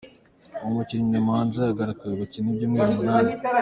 Umukinnyi 0.67 1.09
Nemanja 1.13 1.59
yahagaritswe 1.63 2.05
gukina 2.21 2.47
ibyumweru 2.51 2.89
Umunani 2.93 3.31